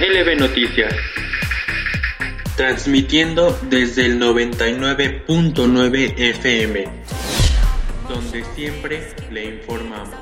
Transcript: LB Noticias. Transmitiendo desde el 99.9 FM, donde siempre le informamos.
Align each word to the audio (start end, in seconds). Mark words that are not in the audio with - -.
LB 0.00 0.40
Noticias. 0.40 0.92
Transmitiendo 2.56 3.56
desde 3.70 4.06
el 4.06 4.20
99.9 4.20 6.14
FM, 6.16 6.88
donde 8.08 8.44
siempre 8.56 9.14
le 9.30 9.44
informamos. 9.44 10.16